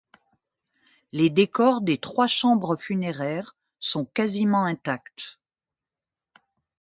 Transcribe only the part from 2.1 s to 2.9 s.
chambres